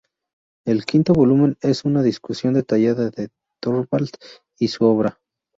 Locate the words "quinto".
0.85-1.13